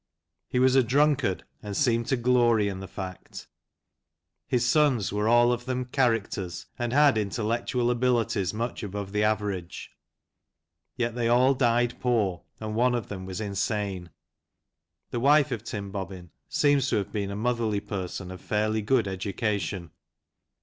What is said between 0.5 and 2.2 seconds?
was a drunkard, and seemed to